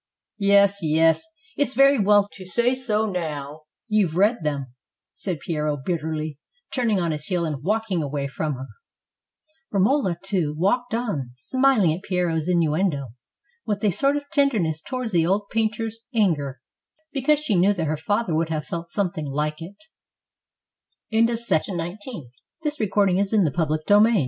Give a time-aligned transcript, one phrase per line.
[0.39, 4.73] "Yes, yes, it's very well to say so now you've read them,"
[5.13, 6.39] said Piero bitterly,
[6.73, 8.65] turning on his heel and walk ing away from her.
[9.69, 13.09] Romola, too, walked on, smiling at Piero's innuendo,
[13.67, 16.61] with a sort of tenderness towards the old painter's anger,
[17.13, 19.81] because she knew that her father would have felt some thing Uke